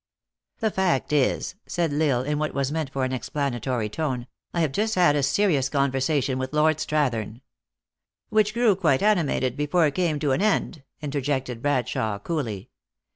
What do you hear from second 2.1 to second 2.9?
in what was meant